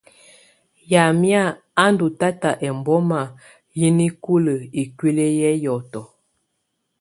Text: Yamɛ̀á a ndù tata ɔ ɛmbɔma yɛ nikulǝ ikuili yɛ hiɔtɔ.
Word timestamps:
Yamɛ̀á 0.91 1.43
a 1.83 1.85
ndù 1.91 2.05
tata 2.19 2.49
ɔ 2.55 2.57
ɛmbɔma 2.71 3.19
yɛ 3.79 3.87
nikulǝ 3.97 4.53
ikuili 4.81 5.25
yɛ 5.39 5.49
hiɔtɔ. 5.61 6.01